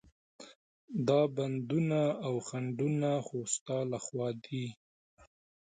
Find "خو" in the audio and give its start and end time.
3.25-3.37